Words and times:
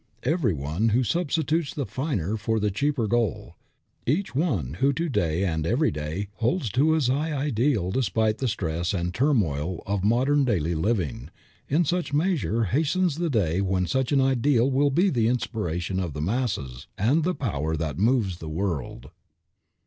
Every 0.23 0.55
one 0.55 0.89
who 0.89 1.03
substitutes 1.03 1.75
the 1.75 1.85
finer 1.85 2.35
for 2.35 2.59
the 2.59 2.71
cheaper 2.71 3.05
goal, 3.05 3.55
each 4.07 4.33
one 4.33 4.77
who 4.79 4.91
to 4.93 5.07
day 5.09 5.45
and 5.45 5.63
every 5.63 5.91
day 5.91 6.27
holds 6.37 6.71
to 6.71 6.93
his 6.93 7.05
high 7.07 7.31
ideal 7.31 7.91
despite 7.91 8.39
the 8.39 8.47
stress 8.47 8.95
and 8.95 9.13
turmoil 9.13 9.83
of 9.85 10.03
modern 10.03 10.43
daily 10.43 10.73
living, 10.73 11.29
in 11.69 11.85
such 11.85 12.13
measure 12.13 12.63
hastens 12.63 13.17
the 13.17 13.29
day 13.29 13.61
when 13.61 13.85
such 13.85 14.11
an 14.11 14.21
ideal 14.21 14.71
will 14.71 14.89
be 14.89 15.11
the 15.11 15.27
inspiration 15.27 15.99
of 15.99 16.13
the 16.13 16.19
masses 16.21 16.87
and 16.97 17.23
the 17.23 17.35
power 17.35 17.77
that 17.77 17.99
moves 17.99 18.39
the 18.39 18.49
world. 18.49 19.11